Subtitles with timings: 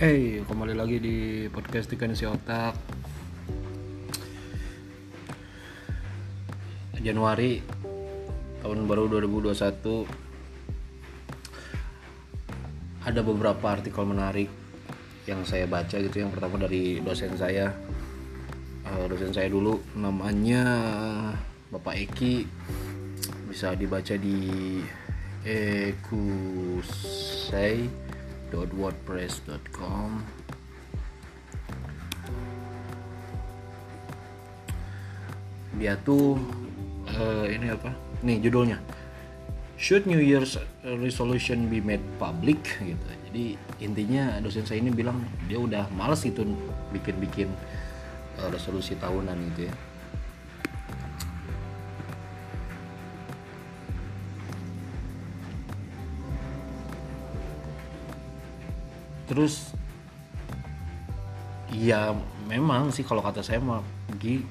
[0.00, 2.72] Hey, kembali lagi di podcast Ikan Si Otak.
[7.04, 7.60] Januari
[8.64, 9.52] tahun baru 2021
[13.04, 14.48] Ada beberapa artikel menarik
[15.28, 16.16] yang saya baca gitu.
[16.16, 17.68] Yang pertama dari dosen saya.
[18.88, 20.64] Eh, Dosen saya dulu namanya
[21.68, 22.48] Bapak Eki.
[23.52, 24.80] Bisa dibaca di
[28.50, 30.10] ekusei.wordpress.com
[35.78, 36.36] dia tuh
[37.08, 37.94] eh, ini apa?
[38.20, 38.76] Nih judulnya.
[39.80, 42.60] Should New Year's resolution be made public?
[42.84, 43.06] Gitu.
[43.30, 43.44] Jadi
[43.80, 46.44] intinya dosen saya ini bilang dia udah males itu
[46.92, 47.48] bikin-bikin
[48.36, 49.74] eh, resolusi tahunan gitu ya
[59.30, 59.70] terus
[61.70, 62.10] ya
[62.50, 63.78] memang sih kalau kata saya mah
[64.18, 64.42] Gi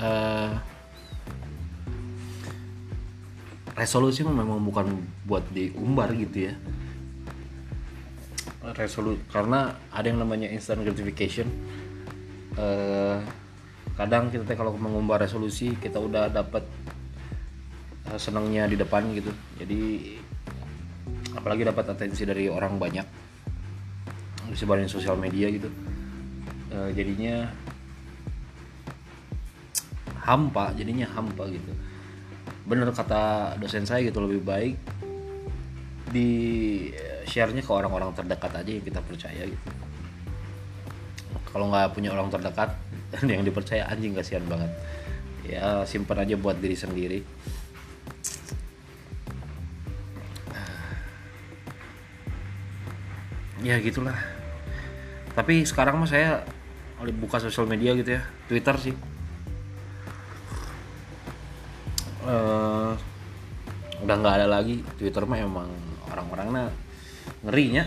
[0.00, 0.50] eh,
[3.76, 6.54] resolusi memang bukan buat diumbar gitu ya.
[8.68, 11.48] Resolu karena ada yang namanya instant gratification.
[12.58, 13.18] Eh,
[13.94, 16.66] kadang kita kalau mengumbar resolusi kita udah dapat
[18.10, 19.30] eh, senangnya di depan gitu.
[19.62, 19.80] Jadi
[21.38, 23.06] apalagi dapat atensi dari orang banyak.
[24.50, 25.70] Disebarin sosial media gitu.
[26.74, 27.46] Eh, jadinya
[30.26, 31.72] hampa jadinya hampa gitu.
[32.68, 34.76] Bener kata dosen saya gitu lebih baik
[36.12, 36.28] di
[37.24, 39.68] share-nya ke orang-orang terdekat aja yang kita percaya gitu.
[41.48, 42.76] Kalau nggak punya orang terdekat
[43.32, 44.68] yang dipercaya anjing kasihan banget.
[45.48, 47.24] Ya simpan aja buat diri sendiri
[53.62, 54.14] ya gitulah.
[55.34, 56.42] Tapi sekarang mah saya
[56.98, 58.94] buka sosial media gitu ya Twitter sih.
[62.28, 62.92] Eh,
[64.04, 64.82] udah nggak ada lagi.
[64.98, 65.70] Twitter mah emang
[66.10, 66.70] orang-orangnya
[67.46, 67.84] ngerinya.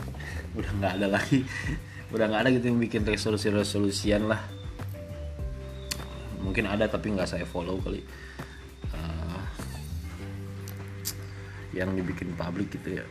[0.58, 1.46] Udah nggak ada lagi.
[2.14, 4.42] Udah nggak ada gitu yang bikin resolusi-resolusian lah.
[6.42, 8.02] Mungkin ada tapi nggak saya follow kali.
[8.90, 9.42] Eh,
[11.78, 13.06] yang dibikin publik gitu ya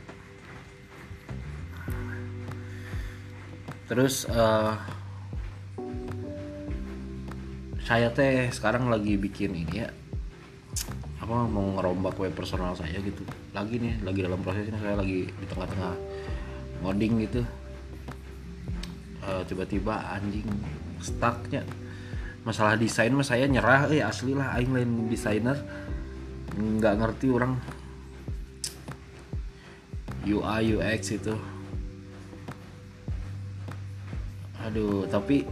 [3.89, 4.73] terus eh,
[7.89, 9.89] saya teh sekarang lagi bikin ini ya.
[11.17, 13.25] Apa mau ngerombak web personal saya gitu.
[13.49, 15.97] Lagi nih lagi dalam prosesnya saya lagi di tengah-tengah
[16.85, 17.41] ngoding gitu.
[19.25, 20.45] Eh, tiba-tiba anjing
[21.01, 21.65] stucknya.
[22.45, 25.57] Masalah desain mah saya nyerah eh asli lah aing lain desainer.
[26.53, 27.57] Nggak ngerti orang.
[30.29, 31.33] UI UX itu
[34.65, 35.47] aduh tapi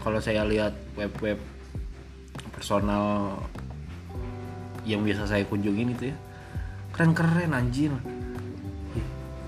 [0.00, 1.38] kalau saya lihat web-web
[2.54, 3.36] personal
[4.86, 6.16] yang biasa saya kunjungin itu ya
[6.96, 7.92] keren-keren anjir.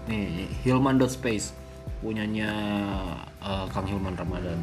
[0.04, 1.56] Nih Hilman.space
[2.04, 2.50] punyanya
[3.40, 4.60] eh, Kang Hilman Ramadan.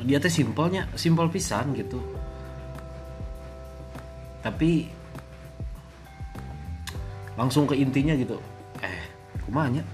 [0.00, 2.00] Dia teh simpelnya simpel pisan gitu.
[4.40, 4.88] Tapi
[7.36, 8.40] langsung ke intinya gitu.
[8.80, 8.96] Eh
[9.44, 9.84] kumanya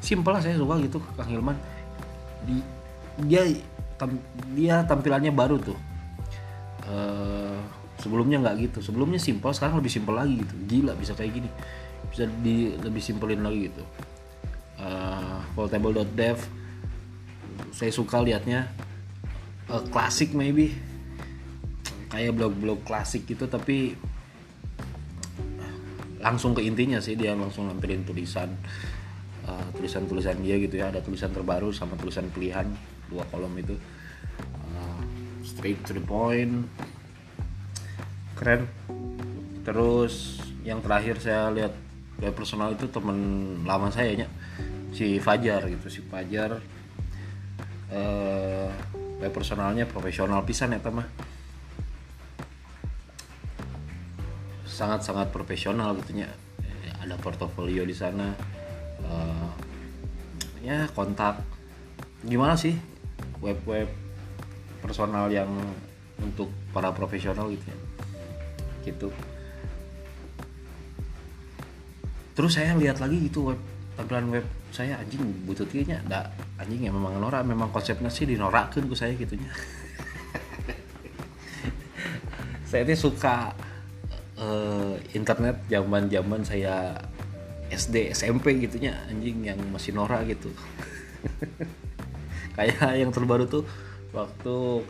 [0.00, 1.56] simpel lah saya suka gitu Kang Hilman.
[2.48, 2.56] Di,
[3.28, 3.44] dia
[4.56, 5.78] dia tampilannya baru tuh.
[6.88, 7.56] Eh,
[8.00, 8.78] sebelumnya nggak gitu.
[8.80, 10.54] Sebelumnya simpel sekarang lebih simpel lagi gitu.
[10.66, 11.50] Gila bisa kayak gini.
[12.08, 13.84] Bisa di lebih simpelin lagi gitu.
[14.80, 16.38] Eh, portable.dev
[17.70, 18.72] saya suka liatnya.
[19.68, 20.72] Eh, klasik maybe.
[22.10, 23.94] Kayak blog-blog klasik gitu tapi
[26.20, 28.52] langsung ke intinya sih dia langsung nampilin tulisan
[29.46, 30.90] eh, tulisan-tulisan dia gitu ya.
[30.92, 32.66] Ada tulisan terbaru sama tulisan pilihan
[33.08, 33.74] dua kolom itu.
[34.68, 35.00] Eh,
[35.46, 36.66] straight to the point.
[38.36, 38.64] Keren.
[39.60, 41.72] Terus yang terakhir saya lihat
[42.20, 43.16] web personal itu temen
[43.64, 44.28] lama saya nya
[44.92, 46.60] si Fajar gitu si Fajar.
[47.90, 48.68] Eh
[49.20, 51.08] web personalnya profesional pisan ya mah.
[54.64, 56.16] Sangat-sangat profesional gitu
[56.64, 58.32] Eh, ada portofolio di sana
[59.04, 59.48] Eh,
[60.64, 61.40] ya kontak.
[62.24, 62.76] Gimana sih
[63.40, 63.88] web-web
[64.84, 65.48] personal yang
[66.20, 67.78] untuk para profesional gitu ya?
[68.84, 69.08] Gitu.
[72.36, 73.60] Terus saya lihat lagi gitu web
[74.00, 78.88] tampilan web saya anjing butuh kayaknya enggak anjing ya memang norak memang konsepnya sih dinorakin
[78.88, 79.50] ku saya gitunya
[82.70, 83.52] saya tuh suka
[84.40, 86.96] eh, internet zaman zaman saya
[87.70, 90.50] SD SMP gitunya anjing yang masih Nora gitu.
[92.56, 93.64] Kayak yang terbaru tuh
[94.10, 94.84] waktu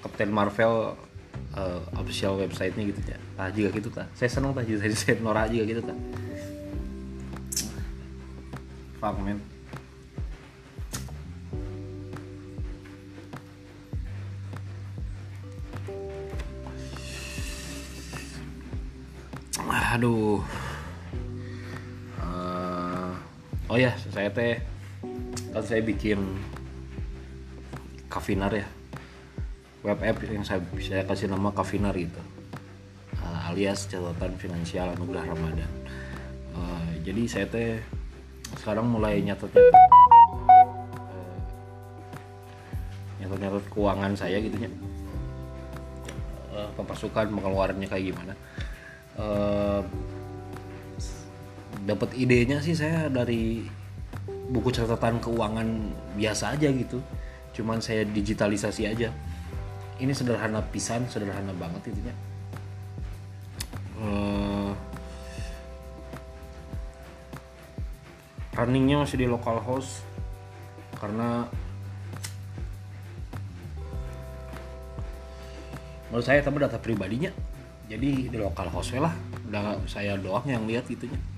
[0.00, 0.96] Captain Marvel
[1.56, 5.50] eh, official websitenya gitu ya ah juga gitu kan saya seneng tah jadi saya Nora
[5.50, 5.96] juga gitu kan
[9.00, 9.38] fuck man.
[19.94, 20.42] Aduh
[23.72, 24.60] oh ya saya teh
[25.54, 26.20] kan saya bikin
[28.10, 28.66] Kavinar ya.
[29.82, 32.22] Web app yang saya saya kasih nama Kavinar gitu
[33.24, 35.72] Eh, alias catatan finansial anugerah Ramadan.
[36.54, 37.80] Eh, jadi saya teh
[38.60, 39.74] sekarang mulai nyatet nyatet
[43.18, 44.70] nyatet nyatet keuangan saya gitu ya.
[46.54, 48.34] Eh, pemasukan pengeluarannya kayak gimana.
[49.16, 49.80] Eh,
[51.84, 53.68] dapat idenya sih saya dari
[54.48, 55.68] buku catatan keuangan
[56.16, 56.98] biasa aja gitu.
[57.54, 59.12] Cuman saya digitalisasi aja.
[60.00, 62.10] Ini sederhana pisan sederhana banget itunya
[63.94, 64.70] Eh,
[68.58, 70.02] runningnya masih di local host
[70.98, 71.46] karena
[76.10, 77.30] menurut saya tapi data pribadinya.
[77.86, 79.14] Jadi di lokal host lah.
[79.46, 81.33] Udah saya doang yang lihat gitunya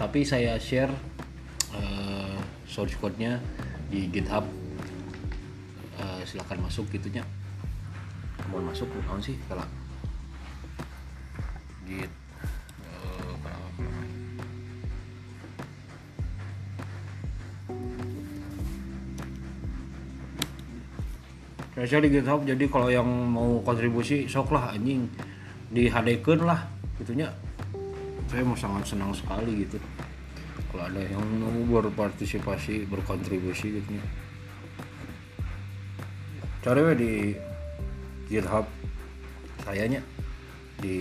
[0.00, 0.88] tapi saya share
[1.76, 3.36] eh, source code-nya
[3.92, 4.48] di GitHub.
[6.00, 7.20] Eh, silakan masuk gitunya
[8.50, 9.62] mau masuk naon sih kalau
[11.86, 12.10] git eh?
[21.80, 25.08] Saya di GitHub jadi kalau yang mau kontribusi sok lah anjing.
[25.70, 26.66] Dihadekeun lah
[26.98, 27.30] gitunya
[28.30, 29.82] saya mau sangat senang sekali gitu.
[30.70, 33.90] Kalau ada yang mau berpartisipasi berkontribusi gitu.
[33.98, 34.06] Ya
[36.62, 37.12] cari di
[38.30, 38.70] GitHub.
[39.66, 40.00] Sayanya
[40.78, 40.96] di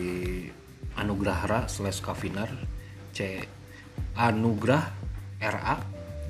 [0.98, 2.52] anugrahra slash kavinar
[3.16, 3.46] c
[4.18, 4.90] anugrah
[5.38, 5.78] ra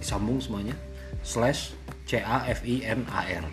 [0.03, 0.75] disambung semuanya.
[1.23, 1.73] Slash
[2.03, 3.47] c a f i n a r.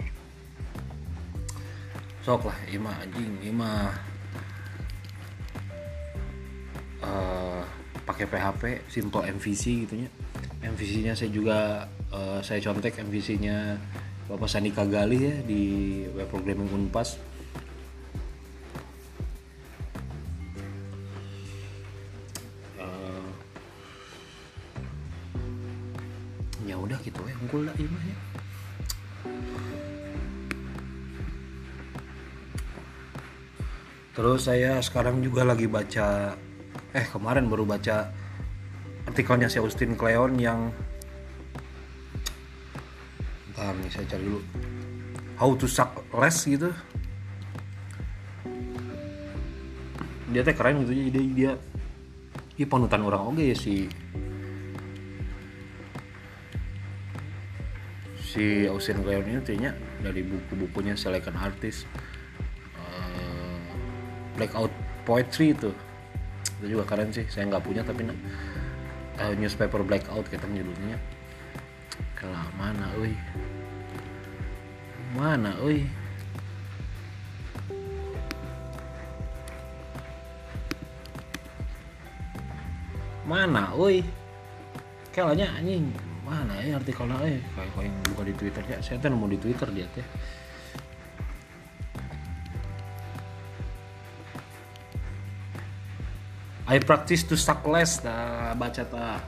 [2.26, 3.94] Sok lah ima anjing ima
[8.16, 10.08] pakai PHP simple MVC gitunya.
[10.64, 13.76] MVC nya saya juga eh, saya contek MVC nya
[14.24, 15.62] Bapak Sandi Kagali ya di
[16.16, 17.20] web programming Unpas.
[22.80, 23.28] Eh,
[26.64, 28.16] ya udah gitu ya unggul lah ima ya.
[34.16, 36.32] Terus saya sekarang juga lagi baca
[36.96, 38.08] eh kemarin baru baca
[39.04, 40.72] artikelnya si Austin Kleon yang
[43.56, 44.40] Bentar nih saya cari dulu.
[45.40, 46.72] How to suck less gitu.
[50.28, 51.52] Dia teh keren gitu jadi dia
[52.56, 53.88] dia panutan orang oke ya si
[58.20, 61.88] si Austin Kleon ini ternyata dari buku-bukunya Silicon Artist
[62.76, 63.60] eh,
[64.36, 64.72] Blackout
[65.08, 65.72] Poetry itu
[66.66, 67.22] itu juga keren sih.
[67.30, 68.02] Saya nggak punya tapi
[69.22, 70.98] eh, newspaper Blackout kita judulnya.
[72.18, 73.14] Kalau mana oi
[75.14, 75.86] mana oi
[83.22, 84.02] mana oi
[85.14, 85.86] kayaknya anjing.
[86.26, 87.38] Mana ya artikelnya eh.
[87.54, 90.02] Kayak kayak yang buka di Twitter ya saya tuh nemu di Twitter dia teh
[96.66, 99.22] I practice to suck less nah, baca ta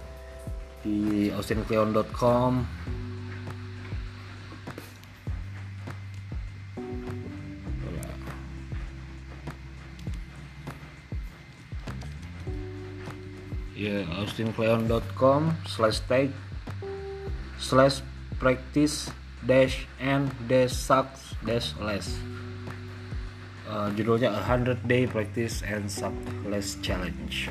[0.83, 2.67] di austincleon.com
[13.79, 16.35] ya austincleon.com slash tag
[17.63, 18.03] slash
[18.43, 19.15] practice
[19.47, 22.19] dash and dash sucks dash less
[23.89, 27.49] Uh, judulnya A 100 Day Practice and Success Challenge.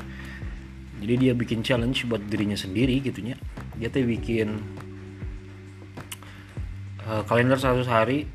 [1.02, 3.34] Jadi dia bikin challenge buat dirinya sendiri gitunya.
[3.74, 4.62] Dia tuh bikin
[7.02, 8.30] uh, kalender 100 hari.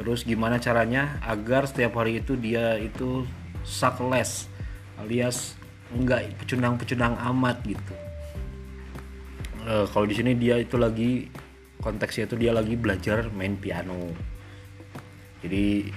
[0.00, 3.28] Terus gimana caranya agar setiap hari itu dia itu
[3.60, 4.48] success
[4.96, 5.52] alias
[5.92, 7.94] enggak pecundang-pecundang amat gitu.
[9.68, 11.28] Uh, kalau di sini dia itu lagi
[11.84, 14.16] konteksnya itu dia lagi belajar main piano
[15.46, 15.92] jadi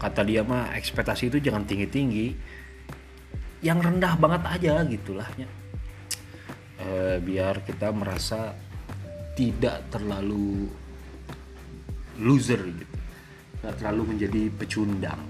[0.00, 2.26] kata dia mah ekspektasi itu jangan tinggi tinggi
[3.60, 5.48] yang rendah banget aja gitulah ya.
[6.80, 8.56] E, biar kita merasa
[9.36, 10.72] tidak terlalu
[12.16, 12.96] loser gitu.
[13.60, 15.22] Nggak terlalu menjadi pecundang.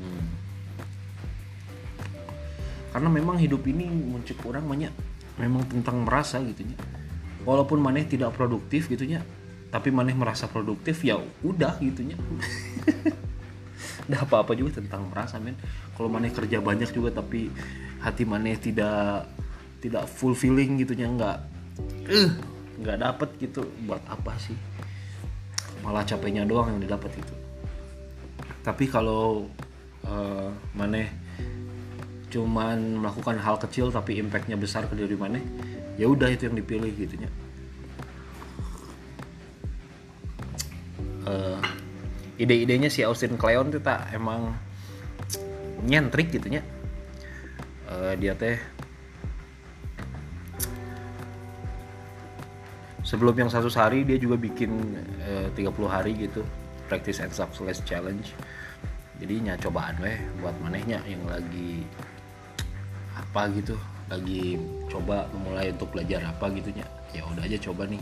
[0.00, 0.24] Hmm.
[2.90, 4.92] karena memang hidup ini muncul orang banyak
[5.36, 6.78] memang tentang merasa gitu ya.
[7.42, 9.20] Walaupun maneh tidak produktif gitu ya.
[9.74, 12.18] Tapi maneh merasa produktif ya udah gitu ya
[14.10, 15.54] udah apa-apa juga tentang merasa men.
[15.94, 17.46] Kalau maneh kerja banyak juga tapi
[18.02, 19.30] hati maneh tidak
[19.78, 21.38] tidak fulfilling gitu ya nggak
[22.10, 22.30] uh,
[22.82, 23.62] nggak dapet gitu.
[23.86, 24.58] Buat apa sih?
[25.86, 27.34] Malah capeknya doang yang didapat itu.
[28.60, 29.48] Tapi kalau
[30.04, 31.08] uh, maneh
[32.30, 35.42] cuman melakukan hal kecil tapi impactnya besar ke diri maneh
[35.98, 37.30] ya udah itu yang dipilih gitu ya
[41.26, 41.58] uh,
[42.40, 44.56] ide-idenya si Austin Kleon tuh tak emang
[45.84, 46.64] nyentrik gitu nya.
[47.84, 48.56] Uh, dia teh
[53.04, 54.70] sebelum yang satu hari dia juga bikin
[55.26, 56.40] eh, uh, 30 hari gitu
[56.88, 58.32] practice and success challenge.
[59.20, 61.84] Jadi cobaan weh buat manehnya yang lagi
[63.12, 63.76] apa gitu
[64.08, 64.56] lagi
[64.88, 66.88] coba memulai untuk belajar apa gitu nya.
[67.12, 68.00] Ya udah aja coba nih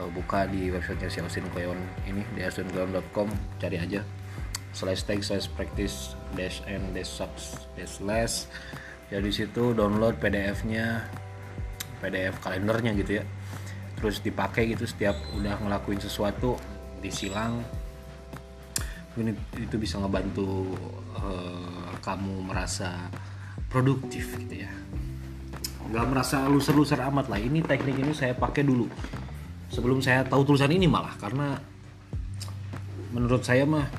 [0.00, 3.28] uh, buka di websitenya si Austin Kleon ini di austinkleon.com
[3.60, 4.00] cari aja.
[4.74, 8.50] Slash tag slash practice dash and dash subs dash less
[9.06, 11.06] ya situ download PDF-nya
[12.02, 13.24] PDF kalendernya gitu ya.
[14.02, 16.58] Terus dipakai gitu setiap udah ngelakuin sesuatu
[16.98, 17.62] disilang.
[19.14, 20.74] Mungkin itu bisa ngebantu
[21.14, 23.06] uh, kamu merasa
[23.70, 24.72] produktif gitu ya.
[25.94, 27.38] Nggak merasa luser-luser amat lah.
[27.38, 28.90] Ini teknik ini saya pakai dulu
[29.74, 31.58] sebelum saya tahu tulisan ini malah karena
[33.10, 33.90] menurut saya mah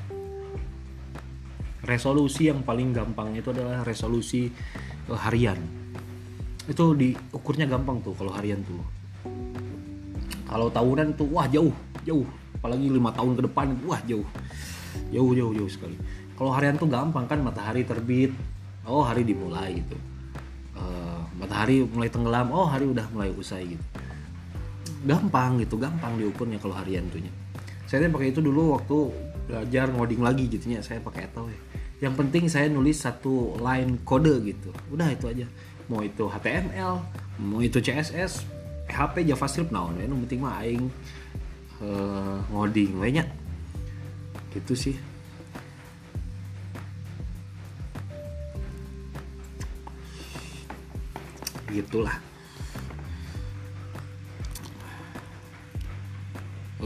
[1.84, 4.48] resolusi yang paling gampang itu adalah resolusi
[5.12, 5.60] eh, harian.
[6.64, 8.80] Itu diukurnya gampang tuh kalau harian tuh.
[10.48, 11.76] Kalau tahunan tuh wah jauh
[12.08, 12.24] jauh.
[12.56, 14.26] Apalagi lima tahun ke depan wah jauh.
[15.12, 15.94] Jauh jauh jauh sekali.
[16.34, 18.32] Kalau harian tuh gampang kan matahari terbit
[18.88, 19.96] oh hari dimulai gitu.
[20.76, 23.84] Uh, matahari mulai tenggelam oh hari udah mulai usai gitu
[25.04, 27.30] gampang gitu gampang diukurnya kalau harian tuhnya
[27.86, 28.96] saya pakai itu dulu waktu
[29.46, 31.60] belajar ngoding lagi gitu ya saya pakai atau ya.
[31.96, 34.74] Yang penting saya nulis satu line kode gitu.
[34.90, 35.46] Udah itu aja.
[35.86, 36.98] Mau itu HTML
[37.46, 38.42] mau itu CSS
[38.90, 40.90] PHP JavaScript nah yang penting mah aing
[41.78, 43.28] uh, ngoding banyak
[44.50, 44.96] gitu sih.
[51.70, 52.18] Gitulah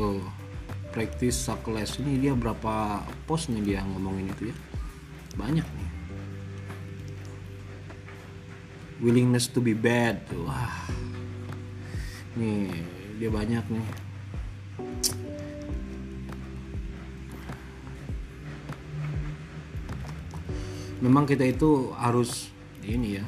[0.01, 0.25] oh
[0.91, 4.57] practice success ini dia berapa post nih dia ngomongin itu ya?
[5.37, 5.89] Banyak nih.
[9.05, 10.89] Willingness to be bad wah.
[12.35, 12.73] Nih
[13.21, 13.87] dia banyak nih.
[21.01, 22.53] Memang kita itu harus
[22.85, 23.25] ini ya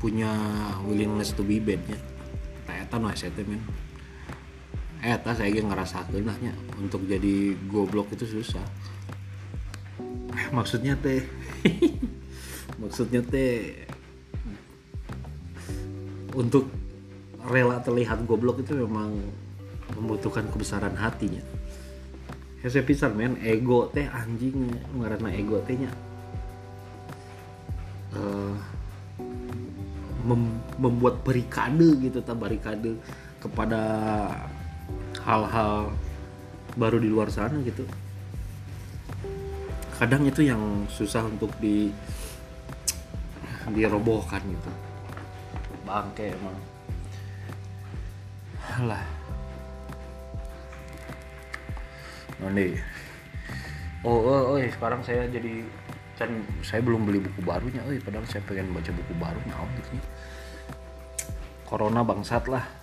[0.00, 0.32] punya
[0.88, 2.00] willingness to be bad ya
[2.64, 3.12] ternyata no
[3.44, 3.60] men
[5.00, 8.64] eh tas saya ngerasa kenahnya untuk jadi goblok itu susah.
[10.56, 11.24] Maksudnya teh?
[12.82, 13.86] Maksudnya teh
[16.36, 16.68] untuk
[17.48, 19.16] rela terlihat goblok itu memang
[19.96, 21.42] membutuhkan kebesaran hatinya
[22.60, 23.40] ya saya pisah men.
[23.40, 24.68] Ego teh anjing.
[24.94, 25.90] Ngarana ego tehnya
[28.14, 28.54] uh,
[30.24, 32.96] mem membuat barikade gitu tak barikade
[33.40, 33.80] kepada
[35.30, 35.94] hal-hal
[36.74, 37.86] baru di luar sana gitu.
[39.94, 41.94] Kadang itu yang susah untuk di
[43.70, 44.70] dirobohkan gitu.
[45.86, 46.58] Bangke emang.
[48.90, 49.06] Lah.
[52.42, 52.74] Nanti
[54.02, 55.62] oh, oh, oh sekarang saya jadi
[56.16, 60.00] kan saya belum beli buku barunya oh padahal saya pengen baca buku baru nah gitu.
[61.68, 62.79] Corona bangsat lah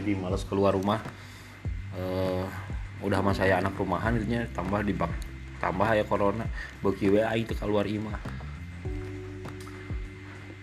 [0.00, 1.00] jadi males keluar rumah.
[1.96, 2.44] Uh,
[3.00, 5.12] udah sama saya anak rumahan gitu tambah di bak
[5.60, 6.44] tambah ya corona.
[6.84, 8.46] Bagi WA itu keluar imah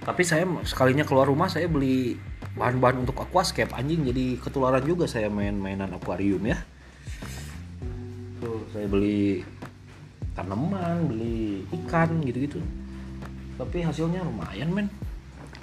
[0.04, 2.20] tapi saya sekalinya keluar rumah saya beli
[2.60, 4.04] bahan-bahan untuk aquascape anjing.
[4.04, 6.60] Jadi ketularan juga saya main-mainan akuarium ya.
[8.44, 9.48] Tuh saya beli
[10.36, 12.60] tanaman beli ikan gitu-gitu.
[13.56, 14.88] Tapi hasilnya lumayan men.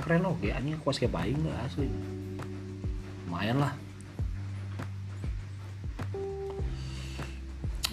[0.01, 1.93] Keren loh ya anjing aquascape aing asli
[3.31, 3.71] lumayan lah.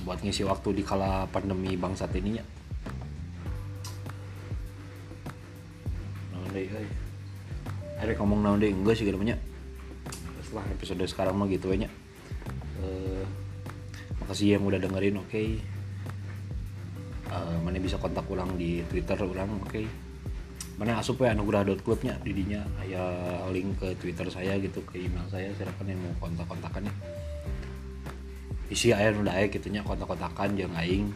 [0.01, 2.45] Buat ngisi waktu di kala pandemi bangsat ini ya
[6.33, 6.49] naon
[8.01, 9.37] ada ngomong naon deh enggak sih namanya
[10.41, 11.85] setelah episode sekarang mah gitu aja.
[12.81, 13.23] Eh,
[14.17, 15.43] makasih yang udah dengerin oke.
[17.29, 20.06] Eh, mana bisa kontak ulang di twitter ulang oke
[20.77, 23.01] mana asup ya anugerah.clubnya didinya aya
[23.49, 25.49] link ke twitter saya gitu ke email saya.
[25.57, 26.93] Silakan yang mau kontak-kontakannya
[28.67, 31.07] isi air udah air gitunya kontak-kontakan jangan aing.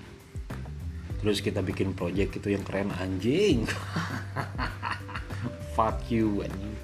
[1.21, 3.67] Terus kita bikin project gitu yang keren anjing.
[5.75, 6.75] Fuck you anjing.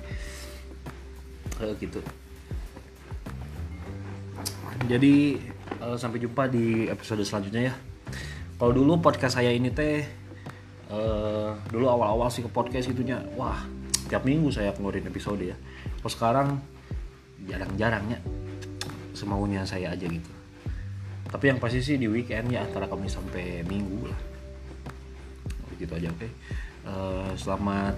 [1.58, 2.00] Eh, gitu.
[4.86, 5.16] Jadi
[5.82, 7.76] eh, sampai jumpa di episode selanjutnya ya.
[8.58, 10.06] Kalau dulu podcast saya ini teh
[10.92, 13.20] eh, dulu awal-awal sih ke podcast itunya.
[13.36, 13.64] Wah
[14.08, 15.56] tiap minggu saya ngeluarin episode ya.
[16.00, 16.48] Kalau sekarang
[17.48, 18.20] jarang-jarangnya
[19.12, 20.32] semaunya saya aja gitu.
[21.28, 24.20] Tapi yang pasti sih di weekend ya antara kami sampai minggu lah.
[25.76, 26.28] Gitu aja oke.
[26.88, 27.96] Eh, selamat.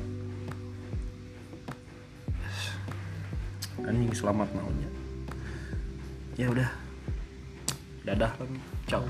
[3.85, 4.89] Anjing selamat maunya.
[6.35, 6.69] Ya udah.
[8.03, 8.31] Dadah
[8.89, 9.05] ciao